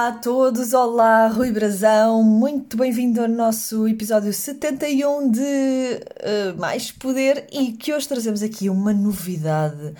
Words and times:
Olá 0.00 0.08
a 0.08 0.12
todos, 0.12 0.72
olá 0.72 1.26
Rui 1.26 1.52
Brazão, 1.52 2.22
muito 2.22 2.74
bem-vindo 2.74 3.20
ao 3.20 3.28
nosso 3.28 3.86
episódio 3.86 4.32
71 4.32 5.30
de 5.30 5.40
uh, 5.40 6.58
Mais 6.58 6.90
Poder 6.90 7.46
e 7.52 7.72
que 7.72 7.92
hoje 7.92 8.08
trazemos 8.08 8.42
aqui 8.42 8.70
uma 8.70 8.94
novidade 8.94 9.92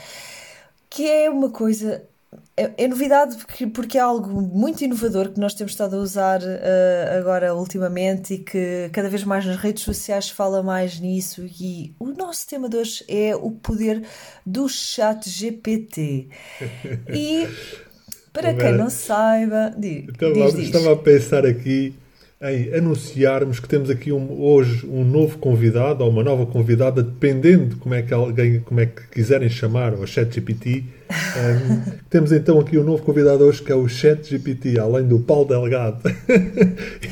que 0.88 1.06
é 1.06 1.28
uma 1.28 1.50
coisa. 1.50 2.02
É, 2.56 2.72
é 2.78 2.88
novidade 2.88 3.36
porque, 3.36 3.66
porque 3.66 3.98
é 3.98 4.00
algo 4.00 4.40
muito 4.40 4.82
inovador 4.82 5.28
que 5.28 5.38
nós 5.38 5.52
temos 5.52 5.72
estado 5.72 5.96
a 5.96 5.98
usar 5.98 6.40
uh, 6.40 7.18
agora 7.18 7.54
ultimamente 7.54 8.34
e 8.34 8.38
que 8.38 8.88
cada 8.94 9.10
vez 9.10 9.22
mais 9.22 9.44
nas 9.44 9.58
redes 9.58 9.84
sociais 9.84 10.30
fala 10.30 10.62
mais 10.62 10.98
nisso. 10.98 11.42
E 11.60 11.94
o 12.00 12.06
nosso 12.06 12.48
tema 12.48 12.70
de 12.70 12.78
hoje 12.78 13.04
é 13.06 13.36
o 13.36 13.50
poder 13.50 14.02
do 14.46 14.66
chat 14.66 15.28
GPT. 15.28 16.30
E 17.12 17.46
para 18.32 18.54
quem 18.54 18.72
não 18.72 18.90
saiba, 18.90 19.72
diz, 19.76 20.08
estava, 20.08 20.32
diz, 20.32 20.54
diz. 20.54 20.64
estava 20.66 20.92
a 20.92 20.96
pensar 20.96 21.44
aqui 21.46 21.94
em 22.42 22.72
anunciarmos 22.74 23.60
que 23.60 23.68
temos 23.68 23.90
aqui 23.90 24.10
um, 24.10 24.40
hoje 24.40 24.86
um 24.86 25.04
novo 25.04 25.36
convidado 25.36 26.02
ou 26.02 26.08
uma 26.08 26.24
nova 26.24 26.46
convidada, 26.46 27.02
dependendo 27.02 27.66
de 27.66 27.76
como 27.76 27.94
é 27.94 28.00
que 28.00 28.14
alguém, 28.14 28.60
como 28.60 28.80
é 28.80 28.86
que 28.86 29.06
quiserem 29.08 29.50
chamar, 29.50 29.92
o 29.92 30.06
ChatGPT. 30.06 30.84
Um, 31.10 31.98
temos 32.08 32.30
então 32.30 32.60
aqui 32.60 32.78
um 32.78 32.84
novo 32.84 33.02
convidado 33.02 33.44
hoje 33.44 33.60
que 33.60 33.72
é 33.72 33.74
o 33.74 33.88
ChatGPT, 33.88 34.78
além 34.78 35.08
do 35.08 35.18
Paulo 35.18 35.44
Delgado. 35.44 36.00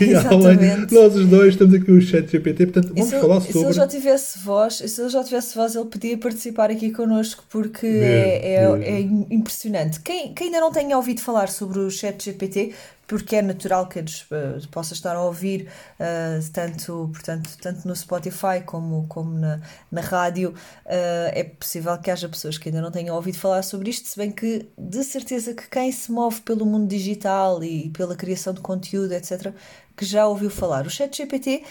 e 0.00 0.14
além 0.14 0.86
nós 0.90 1.16
os 1.16 1.26
dois 1.26 1.56
temos 1.56 1.74
aqui 1.74 1.90
o 1.90 2.00
ChatGPT, 2.00 2.66
portanto 2.66 2.94
vamos 2.94 3.10
falar 3.10 3.40
sobre. 3.40 3.52
Se 3.52 3.58
ele 3.58 3.72
já 3.72 3.86
tivesse 3.88 4.38
voz, 4.38 4.74
se 4.74 5.00
ele 5.00 5.08
já 5.08 5.24
tivesse 5.24 5.54
voz, 5.56 5.74
ele 5.74 5.84
podia 5.86 6.16
participar 6.16 6.70
aqui 6.70 6.92
connosco 6.92 7.44
porque 7.50 7.86
é, 7.86 8.54
é, 8.54 8.80
é, 8.82 9.00
impressionante. 9.00 10.00
Quem, 10.00 10.32
quem 10.32 10.46
ainda 10.46 10.60
não 10.60 10.70
tenha 10.70 10.96
ouvido 10.96 11.20
falar 11.20 11.48
sobre 11.48 11.80
o 11.80 11.90
ChatGPT, 11.90 12.74
porque 13.08 13.36
é 13.36 13.42
natural 13.42 13.88
que 13.88 13.98
eles 13.98 14.26
uh, 14.30 14.68
possa 14.70 14.92
estar 14.92 15.16
a 15.16 15.22
ouvir 15.22 15.66
uh, 15.98 16.50
tanto, 16.52 17.08
portanto, 17.10 17.56
tanto 17.60 17.88
no 17.88 17.96
Spotify 17.96 18.60
como, 18.64 19.06
como 19.08 19.32
na, 19.36 19.60
na 19.90 20.02
rádio. 20.02 20.50
Uh, 20.84 21.32
é 21.32 21.42
possível 21.42 21.96
que 21.98 22.10
haja 22.10 22.28
pessoas 22.28 22.58
que 22.58 22.68
ainda 22.68 22.82
não 22.82 22.90
tenham 22.90 23.16
ouvido 23.16 23.38
falar 23.38 23.62
sobre 23.62 23.88
isto, 23.88 24.06
se 24.06 24.16
bem 24.18 24.30
que 24.30 24.68
de 24.76 25.02
certeza 25.02 25.54
que 25.54 25.66
quem 25.70 25.90
se 25.90 26.12
move 26.12 26.42
pelo 26.42 26.66
mundo 26.66 26.86
digital 26.86 27.64
e 27.64 27.88
pela 27.88 28.14
criação 28.14 28.52
de 28.52 28.60
conteúdo, 28.60 29.12
etc., 29.12 29.54
que 29.96 30.04
já 30.04 30.26
ouviu 30.28 30.50
falar. 30.50 30.86
O 30.86 30.90
ChatGPT 30.90 31.64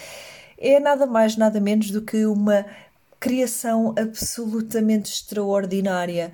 é 0.57 0.79
nada 0.79 1.05
mais, 1.05 1.37
nada 1.37 1.61
menos 1.61 1.91
do 1.91 2.01
que 2.01 2.25
uma 2.25 2.65
criação 3.19 3.93
absolutamente 3.97 5.11
extraordinária 5.11 6.31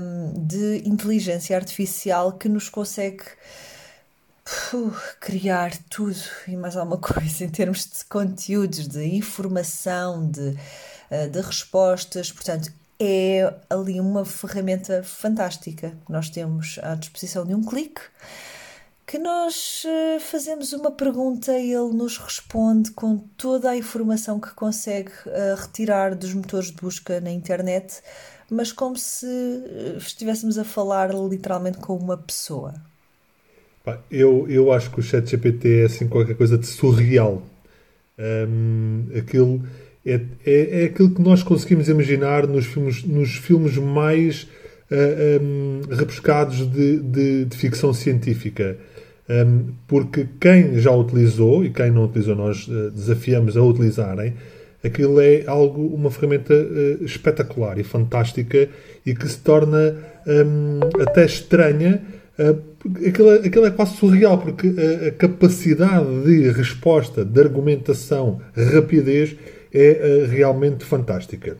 um, 0.00 0.44
de 0.44 0.82
inteligência 0.84 1.56
artificial 1.56 2.32
que 2.32 2.48
nos 2.48 2.68
consegue 2.68 3.22
Criar 5.20 5.72
tudo 5.88 6.18
e 6.46 6.56
mais 6.56 6.76
alguma 6.76 6.98
coisa 6.98 7.44
em 7.44 7.48
termos 7.48 7.84
de 7.86 8.04
conteúdos, 8.04 8.86
de 8.86 9.04
informação, 9.04 10.30
de, 10.30 10.56
eh, 11.10 11.28
de 11.28 11.40
respostas. 11.40 12.30
Portanto, 12.30 12.70
é 13.00 13.54
ali 13.70 14.00
uma 14.00 14.24
ferramenta 14.24 15.02
fantástica 15.02 15.96
que 16.04 16.12
nós 16.12 16.28
temos 16.28 16.78
à 16.82 16.94
disposição 16.94 17.44
de 17.46 17.54
um 17.54 17.62
clique. 17.64 18.02
Que 19.06 19.18
nós 19.18 19.82
eh, 19.86 20.18
fazemos 20.20 20.72
uma 20.72 20.90
pergunta 20.90 21.58
e 21.58 21.72
ele 21.72 21.94
nos 21.94 22.18
responde 22.18 22.90
com 22.90 23.18
toda 23.36 23.70
a 23.70 23.76
informação 23.76 24.40
que 24.40 24.52
consegue 24.54 25.10
uh, 25.26 25.56
retirar 25.56 26.14
dos 26.14 26.32
motores 26.32 26.68
de 26.68 26.76
busca 26.76 27.20
na 27.20 27.30
internet, 27.30 28.02
mas 28.50 28.72
como 28.72 28.96
se 28.96 29.26
estivéssemos 29.98 30.58
a 30.58 30.64
falar 30.64 31.14
literalmente 31.14 31.78
com 31.78 31.96
uma 31.96 32.16
pessoa. 32.16 32.74
Eu, 34.10 34.46
eu 34.48 34.72
acho 34.72 34.90
que 34.90 35.00
o 35.00 35.02
chat 35.02 35.28
GPT 35.28 35.82
é 35.82 35.84
assim 35.84 36.08
qualquer 36.08 36.36
coisa 36.36 36.56
de 36.56 36.66
surreal. 36.66 37.42
Um, 38.18 39.06
aquilo 39.18 39.62
é, 40.06 40.20
é, 40.44 40.82
é, 40.82 40.84
aquilo 40.84 41.10
que 41.10 41.20
nós 41.20 41.42
conseguimos 41.42 41.88
imaginar 41.88 42.46
nos 42.46 42.66
filmes, 42.66 43.04
nos 43.04 43.36
filmes 43.36 43.76
mais 43.76 44.44
uh, 44.90 45.42
um, 45.42 45.80
rebuscados 45.90 46.70
de, 46.70 46.98
de, 47.00 47.44
de, 47.44 47.56
ficção 47.56 47.92
científica. 47.92 48.76
Um, 49.28 49.72
porque 49.86 50.26
quem 50.40 50.78
já 50.78 50.92
utilizou 50.92 51.64
e 51.64 51.70
quem 51.70 51.90
não 51.90 52.04
utilizou, 52.04 52.36
nós 52.36 52.68
uh, 52.68 52.90
desafiamos 52.90 53.56
a 53.56 53.62
utilizarem. 53.62 54.34
Aquilo 54.82 55.18
é 55.20 55.44
algo, 55.46 55.86
uma 55.94 56.10
ferramenta 56.10 56.54
uh, 56.54 57.04
espetacular 57.04 57.78
e 57.78 57.82
fantástica 57.82 58.68
e 59.04 59.14
que 59.14 59.28
se 59.28 59.38
torna 59.38 59.96
até 61.06 61.26
estranha 61.26 62.00
aquilo, 63.06 63.30
aquilo 63.30 63.66
é 63.66 63.70
quase 63.70 63.96
surreal, 63.96 64.38
porque 64.38 64.68
a, 64.68 65.08
a, 65.08 65.10
capacidade 65.12 66.24
de 66.24 66.50
resposta, 66.50 67.24
de 67.24 67.40
argumentação, 67.40 68.40
rapidez 68.54 69.36
é 69.72 70.24
uh, 70.26 70.30
realmente 70.30 70.84
fantástica. 70.84 71.56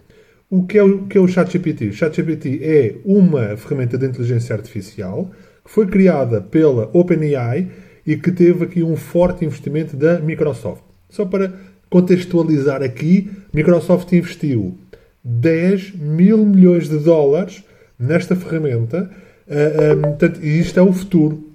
O 0.51 0.65
que 0.65 0.79
é 0.79 0.83
o, 0.83 1.07
que 1.07 1.19
é 1.19 1.21
o 1.21 1.27
ChatGPT? 1.27 1.89
O 1.89 1.93
ChatGPT 1.93 2.61
é 2.63 2.97
uma 3.05 3.57
ferramenta 3.57 3.99
de 3.99 4.07
inteligência 4.07 4.55
artificial 4.55 5.31
que 5.65 5.71
foi 5.71 5.87
criada 5.87 6.41
pela 6.41 6.91
OpenAI 6.93 7.69
e 8.07 8.17
que 8.17 8.31
teve 8.31 8.65
aqui 8.65 8.83
um 8.83 8.97
forte 8.97 9.45
investimento 9.45 9.97
da 9.97 10.21
Microsoft. 10.21 10.83
Só 11.09 11.25
para 11.25 11.53
contextualizar 11.89 12.83
aqui, 12.83 13.31
Microsoft 13.53 14.13
investiu 14.13 14.77
10 15.25 15.95
mil 15.97 16.45
milhões 16.45 16.89
de 16.89 16.99
dólares 16.99 17.65
nesta 17.99 18.37
ferramenta 18.37 19.11
Ah, 19.49 19.95
um, 19.95 20.03
portanto, 20.03 20.41
e 20.43 20.59
isto 20.59 20.79
é 20.79 20.83
o 20.83 20.93
futuro 20.93 21.51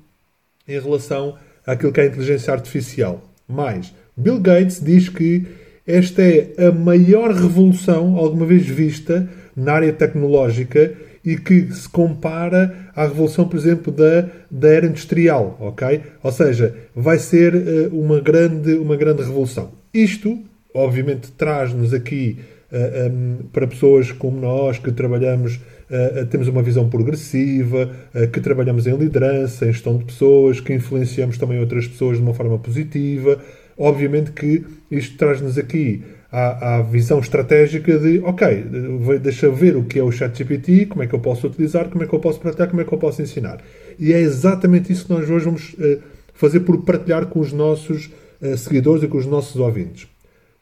em 0.68 0.80
relação 0.80 1.36
àquilo 1.66 1.92
que 1.92 2.00
é 2.00 2.04
a 2.04 2.08
inteligência 2.08 2.54
artificial. 2.54 3.24
Mais, 3.48 3.94
Bill 4.16 4.40
Gates 4.40 4.84
diz 4.84 5.10
que 5.10 5.48
esta 5.88 6.22
é 6.22 6.68
a 6.68 6.72
maior 6.72 7.32
revolução 7.32 8.16
alguma 8.16 8.46
vez 8.46 8.68
vista 8.68 9.28
na 9.56 9.74
área 9.74 9.92
tecnológica 9.92 10.94
e 11.26 11.36
que 11.36 11.72
se 11.74 11.90
compara 11.90 12.92
à 12.96 13.06
revolução, 13.06 13.48
por 13.48 13.58
exemplo, 13.58 13.92
da, 13.92 14.30
da 14.50 14.70
era 14.70 14.86
industrial, 14.86 15.58
ok? 15.60 16.02
Ou 16.24 16.32
seja, 16.32 16.76
vai 16.96 17.18
ser 17.18 17.56
uh, 17.56 18.00
uma, 18.00 18.20
grande, 18.20 18.74
uma 18.76 18.96
grande 18.96 19.24
revolução. 19.24 19.72
Isto, 19.94 20.40
obviamente, 20.74 21.32
traz-nos 21.32 21.94
aqui 21.94 22.38
uh, 22.72 23.12
um, 23.12 23.38
para 23.52 23.68
pessoas 23.68 24.12
como 24.12 24.40
nós 24.40 24.78
que 24.78 24.92
trabalhamos 24.92 25.60
Uh, 25.90 26.24
temos 26.28 26.48
uma 26.48 26.62
visão 26.62 26.88
progressiva, 26.88 27.90
uh, 28.14 28.28
que 28.28 28.40
trabalhamos 28.40 28.86
em 28.86 28.96
liderança, 28.96 29.66
em 29.66 29.72
gestão 29.72 29.98
de 29.98 30.06
pessoas, 30.06 30.60
que 30.60 30.72
influenciamos 30.72 31.36
também 31.40 31.60
outras 31.60 31.88
pessoas 31.88 32.18
de 32.18 32.24
uma 32.24 32.34
forma 32.34 32.60
positiva. 32.60 33.40
Obviamente 33.76 34.32
que 34.32 34.64
isto 34.92 35.18
traz-nos 35.18 35.58
aqui 35.58 36.04
à, 36.32 36.76
à, 36.76 36.82
visão 36.84 37.20
estratégica 37.20 37.98
de, 37.98 38.20
ok, 38.20 38.66
deixa 39.20 39.50
ver 39.50 39.76
o 39.76 39.84
que 39.84 39.98
é 39.98 40.04
o 40.04 40.12
ChatGPT, 40.12 40.86
como 40.86 41.02
é 41.02 41.08
que 41.08 41.16
eu 41.16 41.20
posso 41.20 41.48
utilizar, 41.48 41.90
como 41.90 42.04
é 42.04 42.08
que 42.08 42.14
eu 42.14 42.20
posso 42.20 42.40
partilhar, 42.40 42.70
como 42.70 42.82
é 42.82 42.86
que 42.86 42.94
eu 42.94 42.98
posso 43.00 43.22
ensinar. 43.24 43.60
E 43.98 44.14
é 44.14 44.20
exatamente 44.20 44.94
isso 44.94 45.06
que 45.06 45.14
nós 45.14 45.28
hoje 45.28 45.46
vamos 45.46 45.74
uh, 45.74 46.00
fazer 46.36 46.60
por 46.60 46.84
partilhar 46.84 47.26
com 47.26 47.40
os 47.40 47.52
nossos 47.52 48.12
seguidores 48.58 49.04
e 49.04 49.08
com 49.10 49.18
os 49.18 49.26
nossos 49.26 49.58
ouvintes. 49.58 50.08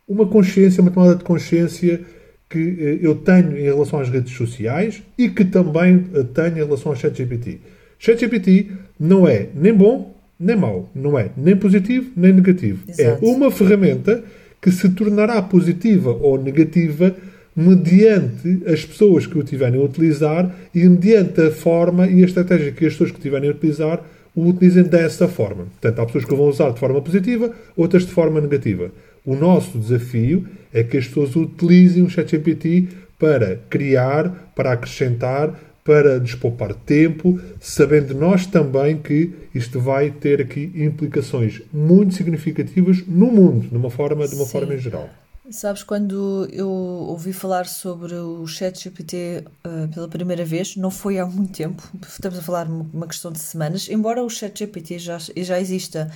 Uma 0.08 0.26
consciência, 0.26 0.82
uma 0.82 0.90
tomada 0.90 1.16
de 1.16 1.24
consciência 1.24 2.02
que 2.50 2.60
eh, 2.60 3.00
eu 3.02 3.16
tenho 3.16 3.58
em 3.58 3.64
relação 3.64 4.00
às 4.00 4.10
redes 4.10 4.34
sociais 4.34 5.02
e 5.18 5.30
que 5.30 5.46
também 5.46 6.06
eh, 6.14 6.24
tenho 6.34 6.58
em 6.58 6.66
relação 6.66 6.92
ao 6.92 6.96
ChatGPT. 6.96 7.60
ChatGPT 8.00 8.72
não 9.00 9.28
é 9.28 9.48
nem 9.56 9.74
bom 9.74 10.16
nem 10.40 10.56
mau, 10.56 10.90
não 10.94 11.18
é 11.18 11.32
nem 11.36 11.56
positivo 11.56 12.12
nem 12.16 12.32
negativo. 12.32 12.84
É 12.88 13.02
Exato. 13.02 13.26
É 13.26 13.28
uma 13.28 13.50
ferramenta 13.50 14.24
que 14.62 14.72
se 14.72 14.90
tornará 14.90 15.42
positiva 15.42 16.12
ou 16.12 16.42
negativa 16.42 17.16
mediante 17.56 18.62
as 18.68 18.86
pessoas 18.86 19.26
que 19.26 19.38
o 19.38 19.44
tiverem 19.44 19.82
a 19.82 19.84
utilizar 19.84 20.56
e 20.76 20.88
mediante 20.88 21.42
a 21.42 21.52
forma 21.52 22.08
e 22.08 22.22
a 22.22 22.26
estratégia 22.26 22.72
que 22.72 22.86
as 22.86 22.94
pessoas 22.94 23.12
que 23.12 23.20
tiverem 23.20 23.50
a 23.50 23.54
utilizar 23.54 24.04
o 24.36 24.48
utilizem 24.50 24.84
dessa 24.84 25.28
forma. 25.28 25.66
Portanto, 25.66 26.00
há 26.00 26.06
pessoas 26.06 26.26
que 26.26 26.36
vão 26.36 26.48
usar 26.48 26.70
de 26.70 26.80
forma 26.80 27.02
positiva, 27.02 27.52
outras 27.76 28.06
de 28.06 28.12
forma 28.12 28.40
negativa. 28.40 28.92
O 29.28 29.36
nosso 29.36 29.78
desafio 29.78 30.48
é 30.74 30.82
que 30.84 30.96
as 30.96 31.06
pessoas 31.06 31.36
utilizem 31.36 32.02
o 32.02 32.10
ChatGPT 32.10 32.88
para 33.20 33.58
criar, 33.70 34.54
para 34.56 34.72
acrescentar, 34.72 35.54
para 35.84 36.18
despoupar 36.18 36.74
tempo, 36.74 37.38
sabendo 37.60 38.16
nós 38.16 38.46
também 38.46 38.98
que 38.98 39.34
isto 39.54 39.82
vai 39.82 40.12
ter 40.12 40.40
aqui 40.40 40.72
implicações 40.74 41.62
muito 41.74 42.14
significativas 42.14 43.06
no 43.06 43.26
mundo, 43.28 43.68
de 43.68 43.76
uma 43.76 43.90
forma, 43.90 44.26
de 44.26 44.36
uma 44.36 44.46
forma 44.46 44.74
em 44.74 44.80
geral. 44.80 45.10
Sabes, 45.50 45.82
quando 45.82 46.46
eu 46.52 46.68
ouvi 46.68 47.32
falar 47.32 47.68
sobre 47.68 48.14
o 48.16 48.46
ChatGPT 48.46 49.46
uh, 49.66 49.88
pela 49.94 50.08
primeira 50.10 50.44
vez, 50.44 50.76
não 50.76 50.92
foi 50.92 51.20
há 51.20 51.26
muito 51.26 51.54
tempo, 51.54 51.82
estamos 52.06 52.38
a 52.38 52.42
falar 52.42 52.68
uma 52.68 53.08
questão 53.08 53.32
de 53.32 53.40
semanas, 53.40 53.88
embora 53.88 54.22
o 54.22 54.30
ChatGPT 54.30 55.00
já, 55.00 55.18
já 55.18 55.58
exista 55.58 56.12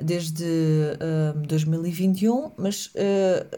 desde 0.00 0.44
uh, 0.44 1.38
2021, 1.46 2.52
mas 2.58 2.86
uh, 2.88 2.90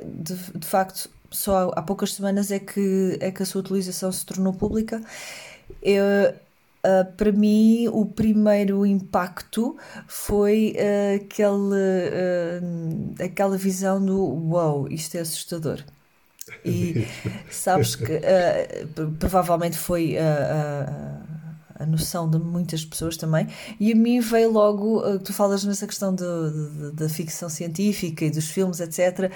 de, 0.05 0.35
de 0.59 0.67
facto 0.67 1.11
só 1.31 1.71
há, 1.71 1.81
há 1.81 1.83
poucas 1.83 2.15
semanas 2.15 2.53
é 2.53 2.61
que, 2.61 3.19
é 3.21 3.33
que 3.33 3.43
a 3.43 3.47
sua 3.47 3.63
utilização 3.63 4.13
se 4.13 4.25
tornou 4.25 4.53
pública. 4.53 5.03
Eu, 5.83 6.35
Uh, 6.87 7.05
para 7.17 7.33
mim, 7.33 7.89
o 7.89 8.07
primeiro 8.07 8.87
impacto 8.87 9.77
foi 10.07 10.77
uh, 10.77 11.17
aquele, 11.17 11.51
uh, 11.51 13.25
aquela 13.25 13.57
visão 13.57 14.05
do 14.05 14.17
wow, 14.17 14.87
isto 14.89 15.17
é 15.17 15.21
assustador. 15.21 15.83
E 16.65 17.05
sabes 17.51 17.97
que 17.97 18.21
provavelmente 19.19 19.77
foi 19.77 20.17
a 20.17 21.85
noção 21.87 22.31
de 22.31 22.39
muitas 22.39 22.85
pessoas 22.85 23.17
também. 23.17 23.49
E 23.81 23.91
a 23.91 23.97
mim 23.97 24.21
veio 24.21 24.53
logo, 24.53 25.19
tu 25.19 25.33
falas 25.33 25.65
nessa 25.65 25.89
questão 25.89 26.15
da 26.15 27.09
ficção 27.09 27.49
científica 27.49 28.25
e 28.25 28.31
dos 28.31 28.49
filmes, 28.49 28.79
etc 28.79 29.33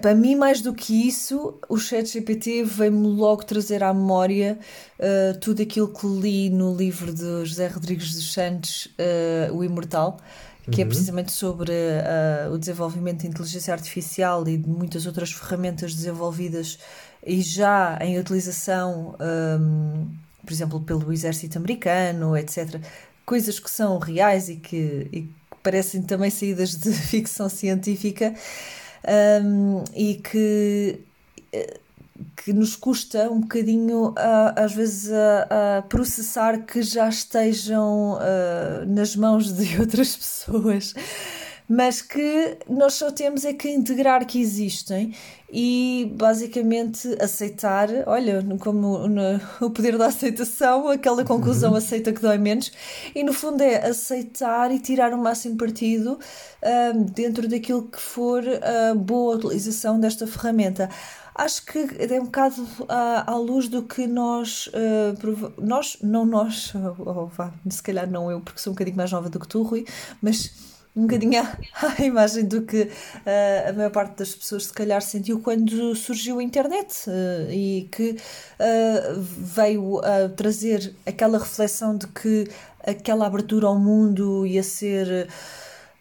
para 0.00 0.14
mim, 0.14 0.34
mais 0.34 0.60
do 0.60 0.74
que 0.74 1.06
isso, 1.06 1.58
o 1.68 1.78
ChatGPT 1.78 2.64
veio-me 2.64 3.06
logo 3.06 3.44
trazer 3.44 3.82
à 3.84 3.94
memória 3.94 4.58
uh, 4.98 5.38
tudo 5.38 5.62
aquilo 5.62 5.88
que 5.88 6.06
li 6.06 6.50
no 6.50 6.74
livro 6.74 7.14
de 7.14 7.44
José 7.44 7.68
Rodrigues 7.68 8.14
dos 8.14 8.32
Santos, 8.32 8.86
uh, 8.86 9.54
O 9.54 9.62
Imortal, 9.62 10.18
que 10.70 10.80
é 10.80 10.84
uhum. 10.84 10.88
é 10.90 10.92
precisamente 10.92 11.30
sobre 11.30 11.72
uh, 11.72 12.52
o 12.52 12.58
desenvolvimento 12.58 13.20
de 13.20 13.28
inteligência 13.28 13.72
artificial 13.72 14.46
e 14.48 14.56
de 14.56 14.68
muitas 14.68 15.06
outras 15.06 15.30
ferramentas 15.30 15.94
desenvolvidas 15.94 16.78
e 17.24 17.40
já 17.40 17.98
em 18.00 18.18
utilização, 18.18 19.14
um, 19.60 20.08
por 20.44 20.52
exemplo, 20.52 20.80
pelo 20.80 21.12
exército 21.12 21.58
americano, 21.58 22.36
etc. 22.36 22.80
Coisas 23.24 23.60
que 23.60 23.70
são 23.70 23.98
reais 23.98 24.48
e 24.48 24.56
que, 24.56 25.08
e 25.12 25.20
que 25.22 25.34
parecem 25.62 26.02
também 26.02 26.30
saídas 26.30 26.76
de 26.76 26.90
ficção 27.06 27.48
científica 27.48 28.34
um, 29.44 29.84
e 29.94 30.14
que 30.14 31.00
que 32.36 32.52
nos 32.52 32.76
custa 32.76 33.30
um 33.30 33.40
bocadinho 33.40 34.14
às 34.56 34.72
vezes 34.72 35.10
a, 35.12 35.82
processar 35.88 36.64
que 36.64 36.82
já 36.82 37.08
estejam 37.08 38.14
uh, 38.14 38.86
nas 38.86 39.14
mãos 39.16 39.52
de 39.52 39.78
outras 39.80 40.16
pessoas 40.16 40.94
mas 41.68 42.02
que 42.02 42.58
nós 42.68 42.94
só 42.94 43.10
temos 43.10 43.44
é 43.44 43.52
que 43.52 43.68
integrar 43.68 44.26
que 44.26 44.40
existem 44.40 45.14
e 45.50 46.10
basicamente 46.14 47.16
aceitar, 47.20 47.88
olha, 48.06 48.42
como 48.58 49.06
no, 49.06 49.40
o 49.60 49.70
poder 49.70 49.98
da 49.98 50.06
aceitação, 50.06 50.88
aquela 50.88 51.24
conclusão 51.24 51.72
uhum. 51.72 51.76
aceita 51.76 52.12
que 52.12 52.22
dói 52.22 52.38
menos, 52.38 52.72
e 53.14 53.22
no 53.22 53.34
fundo 53.34 53.62
é 53.62 53.86
aceitar 53.86 54.70
e 54.70 54.78
tirar 54.78 55.12
o 55.12 55.18
máximo 55.18 55.56
partido 55.56 56.18
uh, 56.62 57.04
dentro 57.12 57.46
daquilo 57.46 57.82
que 57.82 58.00
for 58.00 58.42
a 58.48 58.94
boa 58.94 59.36
utilização 59.36 60.00
desta 60.00 60.26
ferramenta 60.26 60.88
acho 61.34 61.64
que 61.64 61.78
é 61.98 62.20
um 62.20 62.24
bocado 62.24 62.66
à, 62.88 63.32
à 63.32 63.36
luz 63.36 63.68
do 63.68 63.82
que 63.82 64.06
nós, 64.06 64.68
uh, 64.68 65.62
nós, 65.62 65.96
não 66.02 66.24
nós, 66.24 66.72
ou, 66.98 67.06
ou, 67.06 67.30
se 67.70 67.82
calhar 67.82 68.10
não 68.10 68.30
eu, 68.30 68.40
porque 68.40 68.60
sou 68.60 68.72
um 68.72 68.74
bocadinho 68.74 68.96
mais 68.96 69.10
nova 69.12 69.28
do 69.28 69.40
que 69.40 69.48
tu, 69.48 69.62
Rui, 69.62 69.86
mas 70.20 70.71
um 70.94 71.02
bocadinho 71.02 71.40
à, 71.80 72.02
imagem 72.02 72.44
do 72.44 72.62
que 72.62 72.82
uh, 72.82 73.70
a 73.70 73.72
maior 73.72 73.90
parte 73.90 74.18
das 74.18 74.34
pessoas 74.34 74.66
se 74.66 74.72
calhar 74.72 75.00
sentiu 75.00 75.40
quando 75.40 75.94
surgiu 75.94 76.38
a 76.38 76.42
internet 76.42 77.08
uh, 77.08 77.50
e 77.50 77.88
que 77.90 78.10
uh, 78.12 79.20
veio 79.20 79.98
a 80.00 80.28
trazer 80.28 80.94
aquela 81.06 81.38
reflexão 81.38 81.96
de 81.96 82.06
que 82.08 82.48
aquela 82.84 83.26
abertura 83.26 83.66
ao 83.66 83.78
mundo 83.78 84.46
ia 84.46 84.62
ser 84.62 85.28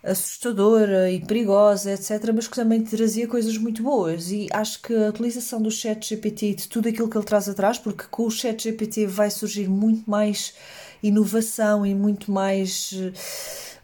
assustadora 0.03 1.11
e 1.11 1.23
perigosa, 1.23 1.91
etc., 1.91 2.31
mas 2.33 2.47
que 2.47 2.55
também 2.55 2.83
trazia 2.83 3.27
coisas 3.27 3.55
muito 3.57 3.83
boas. 3.83 4.31
E 4.31 4.47
acho 4.51 4.81
que 4.81 4.95
a 4.95 5.09
utilização 5.09 5.61
do 5.61 5.69
chat 5.69 6.09
GPT 6.09 6.45
e 6.47 6.55
de 6.55 6.67
tudo 6.67 6.89
aquilo 6.89 7.07
que 7.07 7.15
ele 7.15 7.25
traz 7.25 7.47
atrás, 7.47 7.77
porque 7.77 8.05
com 8.09 8.25
o 8.25 8.31
chat 8.31 8.63
GPT 8.63 9.05
vai 9.05 9.29
surgir 9.29 9.69
muito 9.69 10.09
mais 10.09 10.55
inovação 11.03 11.85
e 11.85 11.93
muito 11.93 12.31
mais 12.31 12.93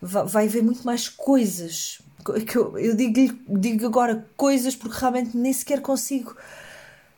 vai 0.01 0.45
haver 0.45 0.63
muito 0.63 0.83
mais 0.83 1.09
coisas. 1.09 1.99
Que 2.45 2.57
eu, 2.57 2.77
eu 2.77 2.95
digo, 2.95 3.37
digo 3.47 3.85
agora 3.85 4.27
coisas 4.35 4.75
porque 4.75 4.99
realmente 4.99 5.35
nem 5.37 5.53
sequer 5.53 5.81
consigo 5.81 6.35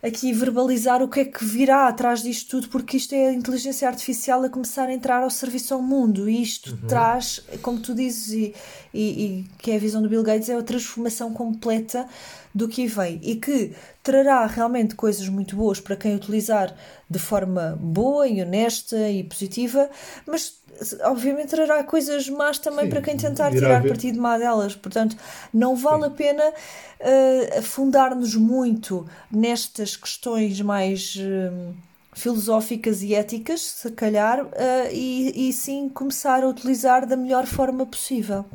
aqui 0.01 0.31
verbalizar 0.31 1.03
o 1.03 1.09
que 1.09 1.19
é 1.19 1.25
que 1.25 1.43
virá 1.43 1.87
atrás 1.87 2.23
disto 2.23 2.49
tudo, 2.51 2.69
porque 2.69 2.97
isto 2.97 3.13
é 3.13 3.29
a 3.29 3.33
inteligência 3.33 3.87
artificial 3.87 4.43
a 4.43 4.49
começar 4.49 4.87
a 4.87 4.93
entrar 4.93 5.21
ao 5.21 5.29
serviço 5.29 5.73
ao 5.73 5.81
mundo 5.81 6.29
e 6.29 6.41
isto 6.41 6.71
uhum. 6.71 6.87
traz, 6.87 7.43
como 7.61 7.79
tu 7.79 7.93
dizes, 7.93 8.29
e, 8.29 8.55
e, 8.93 9.01
e, 9.01 9.45
que 9.57 9.71
é 9.71 9.75
a 9.75 9.79
visão 9.79 10.01
do 10.01 10.07
Bill 10.07 10.23
Gates, 10.23 10.49
é 10.49 10.55
a 10.55 10.63
transformação 10.63 11.33
completa 11.33 12.07
do 12.53 12.67
que 12.67 12.87
vem 12.87 13.19
e 13.21 13.35
que 13.35 13.73
trará 14.03 14.45
realmente 14.45 14.95
coisas 14.95 15.27
muito 15.29 15.55
boas 15.55 15.79
para 15.79 15.95
quem 15.95 16.15
utilizar 16.15 16.75
de 17.09 17.19
forma 17.19 17.77
boa 17.79 18.27
e 18.27 18.41
honesta 18.41 19.09
e 19.09 19.23
positiva, 19.23 19.89
mas 20.25 20.59
obviamente 21.03 21.49
trará 21.49 21.83
coisas 21.83 22.29
más 22.29 22.57
também 22.57 22.85
Sim, 22.85 22.89
para 22.89 23.01
quem 23.01 23.17
tentar 23.17 23.51
tirar 23.51 23.81
ver. 23.81 23.89
partido 23.89 24.21
má 24.21 24.37
delas. 24.37 24.75
Portanto, 24.75 25.17
não 25.53 25.75
vale 25.75 26.03
Sim. 26.03 26.07
a 26.07 26.11
pena 26.11 26.43
uh, 26.49 27.59
afundar-nos 27.59 28.35
muito 28.35 29.07
nestas 29.31 29.95
questões 29.95 30.61
mais 30.61 31.15
uh, 31.15 31.73
filosóficas 32.13 33.01
e 33.01 33.13
éticas, 33.13 33.61
se 33.61 33.91
calhar, 33.91 34.45
uh, 34.45 34.49
e, 34.91 35.49
e 35.49 35.53
sim 35.53 35.89
começar 35.89 36.43
a 36.43 36.47
utilizar 36.47 37.05
da 37.05 37.15
melhor 37.15 37.45
forma 37.45 37.85
possível. 37.85 38.45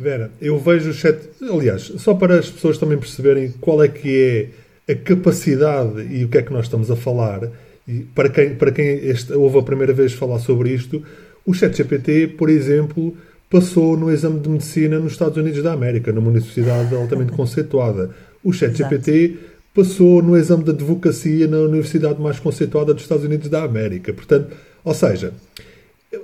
Vera, 0.00 0.30
eu 0.40 0.58
vejo 0.58 0.90
o 0.90 0.92
chat. 0.92 1.18
Aliás, 1.42 1.82
só 1.98 2.14
para 2.14 2.38
as 2.38 2.50
pessoas 2.50 2.78
também 2.78 2.98
perceberem 2.98 3.52
qual 3.60 3.82
é 3.82 3.88
que 3.88 4.50
é 4.86 4.92
a 4.92 4.96
capacidade 4.96 6.02
e 6.10 6.24
o 6.24 6.28
que 6.28 6.38
é 6.38 6.42
que 6.42 6.52
nós 6.52 6.66
estamos 6.66 6.90
a 6.90 6.96
falar 6.96 7.50
e 7.90 8.04
para 8.14 8.28
quem, 8.28 8.54
para 8.54 8.70
quem 8.70 8.86
este, 8.86 9.32
ouve 9.32 9.58
a 9.58 9.62
primeira 9.62 9.92
vez 9.92 10.12
falar 10.12 10.38
sobre 10.38 10.70
isto, 10.70 11.02
o 11.44 11.52
ChatGPT, 11.52 12.28
por 12.28 12.48
exemplo, 12.48 13.16
passou 13.50 13.96
no 13.96 14.12
exame 14.12 14.38
de 14.38 14.48
medicina 14.48 15.00
nos 15.00 15.12
Estados 15.12 15.36
Unidos 15.36 15.60
da 15.60 15.72
América, 15.72 16.12
numa 16.12 16.28
universidade 16.28 16.94
altamente 16.94 17.32
conceituada. 17.32 18.10
O 18.44 18.52
ChatGPT 18.52 19.38
passou 19.74 20.22
no 20.22 20.36
exame 20.36 20.62
de 20.62 20.70
advocacia 20.70 21.48
na 21.48 21.58
universidade 21.58 22.20
mais 22.20 22.38
conceituada 22.38 22.94
dos 22.94 23.02
Estados 23.02 23.24
Unidos 23.24 23.48
da 23.48 23.64
América. 23.64 24.12
Portanto, 24.12 24.54
ou 24.84 24.94
seja, 24.94 25.32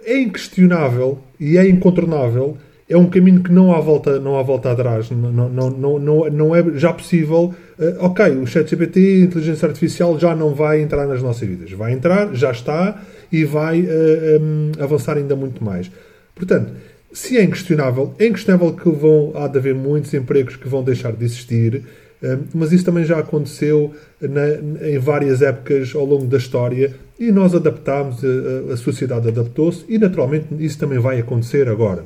é 0.05 0.19
inquestionável 0.19 1.19
e 1.41 1.57
é 1.59 1.69
incontornável 1.69 2.57
é 2.89 2.97
um 2.97 3.07
caminho 3.07 3.43
que 3.43 3.51
não 3.51 3.75
há 3.75 3.81
volta, 3.81 4.21
não 4.21 4.39
há 4.39 4.43
volta 4.43 4.71
atrás. 4.71 5.11
Não, 5.11 5.49
não, 5.49 5.71
não, 5.71 5.99
não, 5.99 6.31
não 6.31 6.57
é 6.57 6.63
já 6.75 6.93
possível. 6.93 7.53
Uh, 7.79 7.97
ok, 7.99 8.31
o 8.37 8.47
ChatGPT, 8.47 9.01
a 9.01 9.25
inteligência 9.25 9.67
artificial, 9.67 10.19
já 10.19 10.37
não 10.37 10.55
vai 10.55 10.81
entrar 10.81 11.07
nas 11.07 11.21
nossas 11.21 11.49
vidas. 11.49 11.73
Vai 11.73 11.93
entrar, 11.93 12.33
já 12.35 12.53
está 12.53 13.03
e 13.33 13.45
vai 13.45 13.81
uh, 13.81 13.87
eh, 13.89 14.39
um, 14.41 14.71
avançar 14.79 15.17
ainda 15.17 15.35
muito 15.35 15.65
mais. 15.65 15.91
Portanto, 16.35 16.73
se 17.13 17.37
é 17.37 17.43
inquestionável, 17.43 18.15
é 18.21 18.27
inquestionável 18.27 18.73
que 18.73 18.89
vão, 18.89 19.33
há 19.35 19.49
de 19.49 19.59
haver 19.59 19.75
muitos 19.75 20.15
empregos 20.15 20.55
que 20.55 20.69
vão 20.69 20.85
deixar 20.85 21.13
de 21.13 21.25
existir, 21.25 21.83
uh, 22.23 22.39
mas 22.55 22.71
isso 22.71 22.85
também 22.85 23.05
já 23.05 23.19
aconteceu 23.19 23.93
na, 24.21 24.87
em 24.87 24.99
várias 24.99 25.43
épocas 25.43 25.93
ao 25.93 26.05
longo 26.05 26.27
da 26.27 26.37
história 26.37 26.95
e 27.19 27.33
nós 27.33 27.53
adaptámos, 27.53 28.23
a, 28.25 28.75
a 28.75 28.77
sociedade 28.77 29.27
adaptou-se 29.27 29.85
e 29.89 29.99
naturalmente 29.99 30.47
isso 30.61 30.79
também 30.79 31.01
vai 31.01 31.19
acontecer 31.19 31.69
agora. 31.69 32.05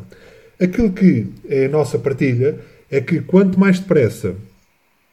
Aquilo 0.61 0.93
que 0.93 1.27
é 1.49 1.65
a 1.65 1.69
nossa 1.69 1.99
partilha 1.99 2.59
é 2.91 3.01
que 3.01 3.21
quanto 3.21 3.59
mais 3.59 3.79
depressa 3.79 4.35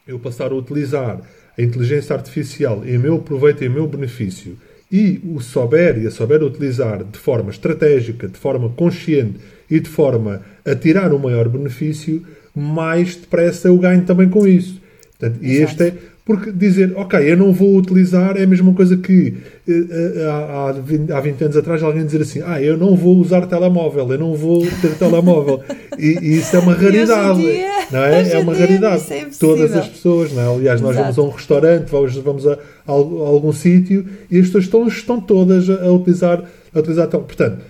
eu 0.06 0.18
passar 0.18 0.52
a 0.52 0.54
utilizar 0.54 1.20
a 1.56 1.62
inteligência 1.62 2.14
artificial 2.14 2.84
em 2.84 2.98
meu 2.98 3.18
proveito 3.18 3.62
e 3.62 3.66
em 3.66 3.70
meu 3.70 3.86
benefício 3.86 4.58
e 4.90 5.20
o 5.24 5.40
souber 5.40 5.98
e 5.98 6.06
a 6.06 6.10
souber 6.10 6.42
utilizar 6.42 7.02
de 7.02 7.18
forma 7.18 7.50
estratégica, 7.50 8.28
de 8.28 8.38
forma 8.38 8.68
consciente 8.70 9.38
e 9.70 9.80
de 9.80 9.88
forma 9.88 10.42
a 10.64 10.74
tirar 10.74 11.12
o 11.12 11.18
maior 11.18 11.48
benefício, 11.48 12.26
mais 12.54 13.16
depressa 13.16 13.68
eu 13.68 13.78
ganho 13.78 14.04
também 14.04 14.28
com 14.28 14.46
isso. 14.46 14.80
Portanto, 15.18 15.42
e 15.42 15.56
este 15.56 15.82
é, 15.82 15.94
porque 16.28 16.52
dizer, 16.52 16.92
ok, 16.94 17.18
eu 17.18 17.38
não 17.38 17.54
vou 17.54 17.74
utilizar 17.78 18.36
é 18.36 18.42
a 18.42 18.46
mesma 18.46 18.74
coisa 18.74 18.98
que 18.98 19.32
eh, 19.66 19.72
eh, 19.72 20.26
há, 20.26 20.68
há, 20.68 20.72
20, 20.72 21.10
há 21.10 21.20
20 21.20 21.44
anos 21.44 21.56
atrás 21.56 21.82
alguém 21.82 22.04
dizer 22.04 22.20
assim, 22.20 22.42
ah, 22.44 22.62
eu 22.62 22.76
não 22.76 22.94
vou 22.94 23.16
usar 23.16 23.46
telemóvel, 23.46 24.12
eu 24.12 24.18
não 24.18 24.34
vou 24.34 24.60
ter 24.82 24.94
telemóvel. 24.98 25.62
e, 25.98 26.18
e, 26.20 26.36
isso 26.36 26.54
é 26.54 26.58
uma 26.58 26.74
raridade. 26.74 27.40
Dia, 27.40 27.68
não 27.90 28.04
é? 28.04 28.30
É 28.30 28.38
uma 28.40 28.54
raridade. 28.54 29.10
É 29.10 29.26
Todas 29.40 29.74
as 29.74 29.88
pessoas, 29.88 30.30
não 30.34 30.42
é? 30.42 30.54
Aliás, 30.54 30.82
nós 30.82 30.90
Exato. 30.90 31.14
vamos 31.14 31.18
a 31.18 31.22
um 31.22 31.34
restaurante, 31.34 31.88
vamos, 31.88 32.16
vamos 32.16 32.46
a, 32.46 32.52
a, 32.52 32.92
algum 32.92 33.50
sítio 33.54 34.04
e 34.30 34.38
as 34.38 34.48
pessoas 34.48 34.64
estão, 34.64 34.86
estão 34.86 35.20
todas 35.22 35.70
a, 35.70 35.90
utilizar, 35.90 36.44
a 36.74 36.78
utilizar. 36.78 37.08
Portanto, 37.08 37.62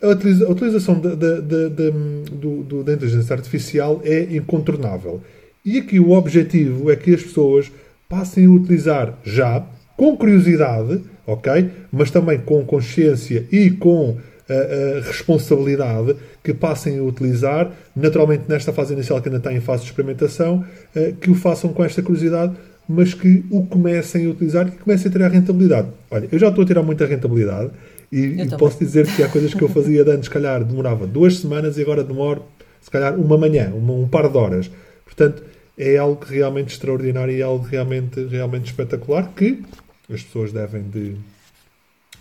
a 0.00 0.50
utilização 0.52 1.00
da, 1.00 1.12
da, 1.16 1.40
do, 1.40 2.84
da 2.84 2.92
inteligência 2.92 3.34
artificial 3.34 4.00
é 4.04 4.28
incontornável. 4.30 5.20
E 5.64 5.78
aqui 5.78 5.98
o 5.98 6.12
objetivo 6.12 6.88
é 6.88 6.94
que 6.94 7.12
as 7.12 7.24
pessoas 7.24 7.72
passem 8.08 8.46
a 8.46 8.50
utilizar 8.50 9.18
já, 9.24 9.66
com 9.96 10.16
curiosidade, 10.16 11.02
ok? 11.26 11.70
Mas 11.90 12.10
também 12.10 12.38
com 12.38 12.64
consciência 12.64 13.46
e 13.50 13.70
com 13.70 14.16
a, 14.48 15.00
responsabilidade 15.06 16.16
que 16.42 16.54
passem 16.54 16.98
a 16.98 17.02
utilizar, 17.02 17.72
naturalmente 17.94 18.44
nesta 18.48 18.72
fase 18.72 18.94
inicial 18.94 19.20
que 19.20 19.28
ainda 19.28 19.38
está 19.38 19.52
em 19.52 19.60
fase 19.60 19.82
de 19.82 19.90
experimentação, 19.90 20.64
eh, 20.94 21.14
que 21.20 21.30
o 21.30 21.34
façam 21.34 21.72
com 21.72 21.82
esta 21.82 22.02
curiosidade, 22.02 22.54
mas 22.88 23.12
que 23.12 23.44
o 23.50 23.66
comecem 23.66 24.26
a 24.26 24.30
utilizar 24.30 24.68
e 24.68 24.70
que 24.70 24.78
comecem 24.78 25.08
a 25.08 25.12
tirar 25.12 25.28
rentabilidade. 25.28 25.88
Olha, 26.10 26.28
eu 26.30 26.38
já 26.38 26.48
estou 26.48 26.62
a 26.62 26.66
tirar 26.66 26.82
muita 26.82 27.04
rentabilidade 27.04 27.70
e, 28.12 28.42
e 28.42 28.56
posso 28.56 28.78
dizer 28.78 29.06
que 29.06 29.22
há 29.22 29.28
coisas 29.28 29.52
que 29.52 29.62
eu 29.62 29.68
fazia 29.68 30.04
de 30.04 30.10
antes, 30.12 30.26
se 30.26 30.30
calhar 30.30 30.62
demorava 30.62 31.06
duas 31.06 31.38
semanas 31.38 31.76
e 31.76 31.82
agora 31.82 32.04
demoro, 32.04 32.44
se 32.80 32.90
calhar, 32.90 33.18
uma 33.18 33.36
manhã, 33.36 33.72
uma, 33.74 33.94
um 33.94 34.06
par 34.06 34.28
de 34.28 34.38
horas. 34.38 34.70
Portanto, 35.04 35.42
é 35.76 35.96
algo 35.98 36.24
realmente 36.24 36.72
extraordinário 36.72 37.36
e 37.36 37.42
algo 37.42 37.64
realmente, 37.64 38.24
realmente 38.26 38.66
espetacular 38.66 39.32
que 39.34 39.62
as 40.10 40.22
pessoas 40.22 40.52
devem 40.52 40.82
de, 40.82 41.16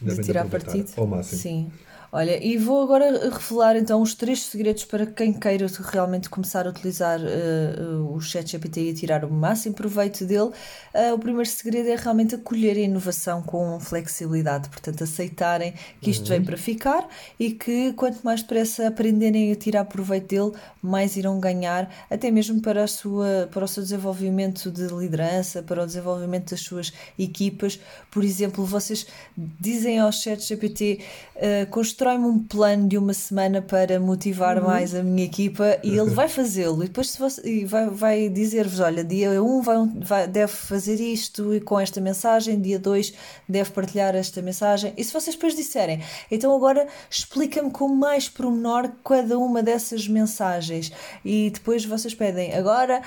devem 0.01 0.21
de 0.21 0.23
tirar 0.23 0.43
de 0.45 0.51
partido 0.51 0.91
ao 0.97 1.07
máximo. 1.07 1.41
Sim. 1.41 1.71
Olha, 2.17 2.41
e 2.41 2.55
vou 2.55 2.81
agora 2.81 3.29
revelar 3.29 3.75
então 3.75 4.01
os 4.01 4.15
três 4.15 4.43
segredos 4.43 4.85
para 4.85 5.05
quem 5.05 5.33
queira 5.33 5.67
realmente 5.91 6.29
começar 6.29 6.65
a 6.65 6.69
utilizar 6.69 7.19
uh, 7.19 8.15
o 8.15 8.21
ChatGPT 8.21 8.91
e 8.91 8.93
tirar 8.93 9.25
o 9.25 9.29
máximo 9.29 9.75
proveito 9.75 10.23
dele. 10.23 10.51
Uh, 10.93 11.13
o 11.13 11.19
primeiro 11.19 11.49
segredo 11.49 11.89
é 11.89 11.95
realmente 11.97 12.35
acolher 12.35 12.77
a 12.77 12.79
inovação 12.79 13.41
com 13.41 13.77
flexibilidade, 13.81 14.69
portanto, 14.69 15.03
aceitarem 15.03 15.73
que 15.99 16.09
isto 16.09 16.21
uhum. 16.21 16.37
vem 16.37 16.43
para 16.45 16.55
ficar 16.55 17.05
e 17.37 17.51
que 17.51 17.91
quanto 17.91 18.21
mais 18.23 18.41
depressa 18.41 18.87
aprenderem 18.87 19.51
a 19.51 19.55
tirar 19.57 19.83
proveito 19.83 20.29
dele, 20.29 20.53
mais 20.81 21.17
irão 21.17 21.37
ganhar, 21.37 21.93
até 22.09 22.31
mesmo 22.31 22.61
para, 22.61 22.85
a 22.85 22.87
sua, 22.87 23.49
para 23.51 23.65
o 23.65 23.67
seu 23.67 23.83
desenvolvimento 23.83 24.71
de 24.71 24.87
liderança, 24.87 25.61
para 25.61 25.83
o 25.83 25.85
desenvolvimento 25.85 26.51
das 26.51 26.61
suas 26.61 26.93
equipas. 27.19 27.77
Por 28.09 28.23
exemplo, 28.23 28.63
vocês 28.63 29.05
dizem 29.35 29.99
ao 29.99 30.13
ChatGPT 30.13 31.01
uh, 31.35 31.69
constrói-me 32.05 32.25
um 32.25 32.39
plano 32.39 32.87
de 32.87 32.97
uma 32.99 33.13
semana 33.13 33.63
para 33.63 33.99
motivar 33.99 34.57
uhum. 34.59 34.65
mais 34.65 34.93
a 34.93 35.01
minha 35.01 35.25
equipa 35.25 35.79
e 35.83 35.97
ele 35.97 36.11
vai 36.11 36.27
fazê-lo. 36.27 36.83
E 36.83 36.87
depois 36.87 37.15
você, 37.15 37.65
vai, 37.65 37.89
vai 37.89 38.29
dizer-vos, 38.29 38.79
olha, 38.79 39.03
dia 39.03 39.41
1 39.41 39.43
um 39.43 39.61
vai, 39.61 39.77
vai, 39.95 40.27
deve 40.27 40.51
fazer 40.51 40.99
isto 40.99 41.55
e 41.55 41.59
com 41.59 41.79
esta 41.79 41.99
mensagem, 41.99 42.61
dia 42.61 42.77
2 42.77 43.11
deve 43.49 43.71
partilhar 43.71 44.15
esta 44.15 44.39
mensagem. 44.39 44.93
E 44.95 45.03
se 45.03 45.11
vocês 45.11 45.35
depois 45.35 45.55
disserem, 45.55 45.99
então 46.29 46.55
agora 46.55 46.85
explica-me 47.09 47.71
com 47.71 47.87
mais 47.87 48.29
pormenor 48.29 48.91
cada 49.03 49.39
uma 49.39 49.63
dessas 49.63 50.07
mensagens. 50.07 50.91
E 51.23 51.49
depois 51.49 51.85
vocês 51.85 52.13
pedem, 52.13 52.53
agora 52.53 53.01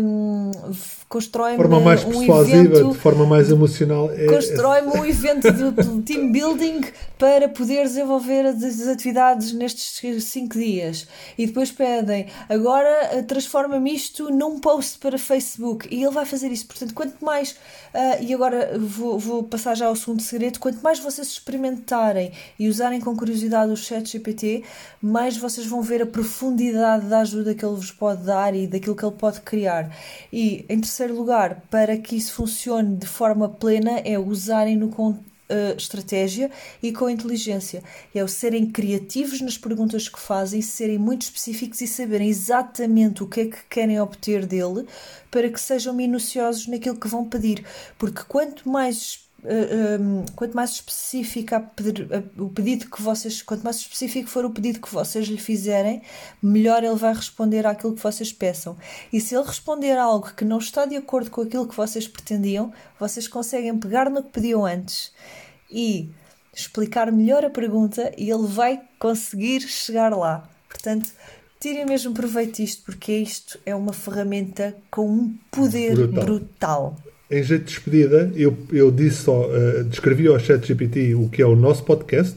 um, 0.00 0.50
constrói-me 1.08 1.56
forma 1.58 1.78
mais 1.78 2.02
um 2.02 2.10
persuasiva, 2.10 2.56
evento, 2.56 2.92
de 2.92 2.98
forma 2.98 3.24
mais 3.24 3.50
emocional 3.50 4.10
é, 4.10 4.26
constrói-me 4.26 4.88
um 4.88 5.04
evento 5.04 5.52
de 5.52 6.02
team 6.02 6.32
building 6.32 6.80
para 7.16 7.48
poder 7.48 7.84
desenvolver 7.84 8.15
as 8.18 8.88
atividades 8.88 9.52
nestes 9.52 10.24
5 10.24 10.58
dias. 10.58 11.06
E 11.36 11.46
depois 11.46 11.70
pedem 11.70 12.26
agora 12.48 12.88
eh, 13.12 13.22
transforma-me 13.22 13.94
isto 13.94 14.30
num 14.30 14.58
post 14.58 14.98
para 14.98 15.18
Facebook. 15.18 15.88
E 15.90 16.02
ele 16.02 16.12
vai 16.12 16.24
fazer 16.24 16.50
isso, 16.50 16.66
portanto 16.66 16.94
quanto 16.94 17.24
mais 17.24 17.52
uh, 17.52 18.22
e 18.22 18.32
agora 18.32 18.78
vou, 18.78 19.18
vou 19.18 19.42
passar 19.44 19.74
já 19.74 19.86
ao 19.86 19.96
segundo 19.96 20.22
segredo, 20.22 20.58
quanto 20.58 20.82
mais 20.82 20.98
vocês 20.98 21.28
experimentarem 21.28 22.32
e 22.58 22.68
usarem 22.68 23.00
com 23.00 23.16
curiosidade 23.16 23.72
o 23.72 23.76
chat 23.76 24.10
GPT, 24.10 24.64
mais 25.00 25.36
vocês 25.36 25.66
vão 25.66 25.82
ver 25.82 26.02
a 26.02 26.06
profundidade 26.06 27.06
da 27.06 27.20
ajuda 27.20 27.54
que 27.54 27.64
ele 27.64 27.76
vos 27.76 27.90
pode 27.90 28.24
dar 28.24 28.54
e 28.54 28.66
daquilo 28.66 28.96
que 28.96 29.04
ele 29.04 29.14
pode 29.16 29.40
criar. 29.40 29.94
E 30.32 30.64
em 30.68 30.80
terceiro 30.80 31.14
lugar, 31.14 31.62
para 31.70 31.96
que 31.96 32.16
isso 32.16 32.32
funcione 32.32 32.96
de 32.96 33.06
forma 33.06 33.48
plena, 33.48 34.00
é 34.04 34.18
usarem-no 34.18 34.88
com 34.88 35.18
uh, 35.50 35.76
estratégia 35.76 36.50
e 36.82 36.92
com 36.92 37.08
inteligência. 37.08 37.82
É 38.14 38.22
o 38.22 38.28
serem 38.28 38.66
criativos 38.70 39.40
nas 39.40 39.58
perguntas 39.58 40.08
que 40.08 40.18
fazem, 40.18 40.62
serem 40.62 40.98
muito 40.98 41.22
específicos 41.22 41.80
e 41.80 41.86
saberem 41.86 42.28
exatamente 42.28 43.22
o 43.22 43.26
que 43.26 43.40
é 43.40 43.44
que 43.46 43.58
querem 43.68 44.00
obter 44.00 44.46
dele 44.46 44.86
para 45.30 45.50
que 45.50 45.60
sejam 45.60 45.94
minuciosos 45.94 46.66
naquilo 46.66 46.98
que 46.98 47.08
vão 47.08 47.28
pedir. 47.28 47.64
Porque 47.98 48.22
quanto 48.26 48.68
mais 48.68 49.25
uh, 49.42 49.48
eh, 49.48 49.98
um, 50.00 50.24
quanto 50.34 50.54
mais 50.54 50.70
específico 50.70 51.60
pedir, 51.74 52.02
uh, 52.02 52.44
o 52.44 52.48
pedido 52.48 52.88
que 52.90 53.00
vocês, 53.02 53.42
quanto 53.42 53.62
mais 53.62 53.76
específico 53.76 54.28
for 54.28 54.44
o 54.44 54.50
pedido 54.50 54.80
que 54.80 54.92
vocês 54.92 55.26
lhe 55.26 55.38
fizerem, 55.38 56.02
melhor 56.42 56.82
ele 56.82 56.96
vai 56.96 57.14
responder 57.14 57.66
àquilo 57.66 57.94
que 57.94 58.02
vocês 58.02 58.32
peçam. 58.32 58.76
E 59.12 59.20
se 59.20 59.34
ele 59.34 59.44
responder 59.44 59.96
algo 59.98 60.32
que 60.34 60.44
não 60.44 60.58
está 60.58 60.86
de 60.86 60.96
acordo 60.96 61.30
com 61.30 61.42
aquilo 61.42 61.68
que 61.68 61.76
vocês 61.76 62.08
pretendiam, 62.08 62.72
vocês 62.98 63.28
conseguem 63.28 63.78
pegar 63.78 64.10
no 64.10 64.22
que 64.22 64.30
pediam 64.30 64.64
antes 64.64 65.12
e 65.70 66.10
explicar 66.54 67.12
melhor 67.12 67.44
a 67.44 67.50
pergunta 67.50 68.12
e 68.16 68.30
ele 68.30 68.46
vai 68.46 68.80
conseguir 68.98 69.60
chegar 69.60 70.16
lá. 70.16 70.48
Portanto, 70.68 71.10
tirem 71.60 71.84
mesmo 71.84 72.14
proveito 72.14 72.56
disto, 72.56 72.84
porque 72.84 73.12
isto 73.12 73.58
é 73.66 73.74
uma 73.74 73.92
ferramenta 73.92 74.76
com 74.90 75.08
um 75.08 75.38
poder 75.50 75.94
brutal. 76.08 76.24
brutal 76.24 76.96
em 77.30 77.42
jeito 77.42 77.64
de 77.64 77.72
despedida, 77.72 78.32
eu, 78.36 78.56
eu 78.72 78.90
disse 78.90 79.24
só, 79.24 79.48
uh, 79.48 79.84
descrevi 79.84 80.26
ao 80.28 80.38
ChatGPT 80.38 81.14
o 81.14 81.28
que 81.28 81.42
é 81.42 81.46
o 81.46 81.56
nosso 81.56 81.84
podcast, 81.84 82.36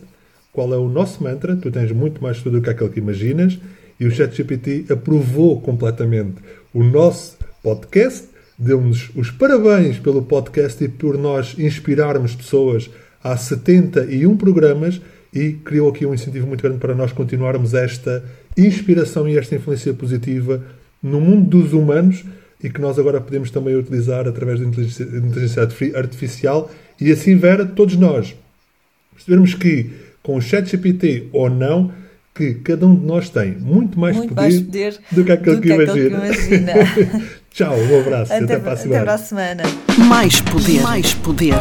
qual 0.51 0.74
é 0.74 0.77
o 0.77 0.89
nosso 0.89 1.24
mantra, 1.24 1.55
tu 1.55 1.72
tens 1.72 1.91
muito 1.91 2.22
mais 2.22 2.41
tudo 2.41 2.60
do 2.60 2.63
que 2.63 2.69
aquele 2.69 2.89
que 2.89 3.00
imaginas, 3.00 3.60
e 4.00 4.05
o 4.05 4.12
ChatGPT 4.12 4.86
aprovou 4.91 5.62
completamente 5.62 6.36
o 6.74 6.84
nosso 6.84 7.38
podcast, 7.62 8.29
deu-nos 8.58 9.10
os 9.15 9.29
parabéns 9.29 10.00
pelo 10.00 10.24
podcast 10.24 10.84
e 10.84 10.88
por 10.88 11.17
nós 11.17 11.55
inspirarmos 11.58 12.36
pessoas 12.36 12.89
há 13.24 13.38
71 13.38 14.36
programas 14.38 15.00
e 15.34 15.53
criou 15.53 15.89
aqui 15.89 16.05
um 16.05 16.13
incentivo 16.13 16.48
muito 16.48 16.62
grande 16.62 16.79
para 16.79 16.96
nós 16.96 17.12
continuarmos 17.12 17.74
esta 17.74 18.24
inspiração 18.58 19.29
e 19.29 19.38
esta 19.38 19.55
influência 19.55 19.93
positiva 19.93 20.63
no 21.01 21.22
mundo 21.22 21.62
dos 21.62 21.74
humanos 21.74 22.25
e 22.62 22.70
que 22.70 22.82
nós 22.82 23.00
agora 23.00 23.22
podemos 23.22 23.51
também 23.51 23.75
utilizar 23.75 24.28
através 24.28 24.60
da 24.60 24.66
inteligência 24.66 25.63
artificial 25.96 26.70
e 27.00 27.12
assim 27.12 27.38
ver 27.38 27.68
todos 27.70 27.96
nós 27.96 28.36
percebermos 29.13 29.54
que 29.54 29.89
com 30.24 30.36
o 30.36 30.42
chat 30.42 30.70
GPT 30.70 31.28
ou 31.32 31.50
não 31.50 31.92
que 32.34 32.54
cada 32.56 32.88
um 32.88 32.96
de 32.96 33.06
nós 33.06 33.30
tem 33.30 33.51
muito 33.51 34.00
mais, 34.00 34.16
muito 34.16 34.34
poder, 34.34 34.42
mais 34.42 34.62
poder, 34.62 34.98
do 35.12 35.25
que 35.25 35.32
aquele, 35.32 35.56
do 35.58 35.62
que, 35.62 35.68
que, 35.68 35.74
imagina. 35.74 36.22
Que 36.32 36.54
imagina. 36.54 37.30
Tchau, 37.51 37.75
um 37.75 38.00
abraço. 38.00 38.32
Até, 38.32 38.44
até, 38.44 38.60
para 38.60 38.72
a 38.72 38.78
semana. 38.78 38.96
Até 38.98 39.06
para 39.06 39.13
a 39.13 39.18
semana. 39.18 39.63
Mais 40.08 40.42
poder, 40.42 40.82
mais 40.82 41.13
poder. 41.16 41.56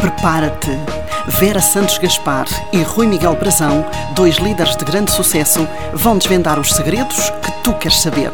Prepara-te. 0.00 0.70
Vera 1.38 1.60
Santos 1.60 1.98
Gaspar 1.98 2.46
e 2.72 2.82
Rui 2.82 3.06
Miguel 3.06 3.36
Brazão, 3.36 3.86
dois 4.16 4.36
líderes 4.36 4.76
de 4.76 4.84
grande 4.84 5.12
sucesso, 5.12 5.66
vão 5.94 6.18
desvendar 6.18 6.58
os 6.58 6.72
segredos 6.72 7.30
que 7.30 7.62
tu 7.62 7.72
queres 7.74 8.00
saber. 8.00 8.30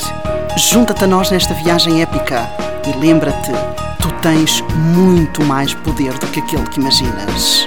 Junta-te 0.68 1.04
a 1.04 1.06
nós 1.06 1.30
nesta 1.30 1.54
viagem 1.54 2.02
épica 2.02 2.46
e 2.86 2.96
lembra-te, 2.98 3.50
tu 3.98 4.12
tens 4.20 4.60
muito 4.94 5.42
mais 5.42 5.72
poder 5.72 6.12
do 6.18 6.26
que 6.26 6.40
aquele 6.40 6.68
que 6.68 6.78
imaginas. 6.78 7.66